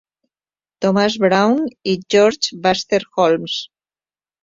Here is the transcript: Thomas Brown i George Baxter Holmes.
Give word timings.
Thomas 0.85 1.17
Brown 1.27 1.61
i 1.93 1.97
George 2.17 2.59
Baxter 2.67 3.03
Holmes. 3.15 3.63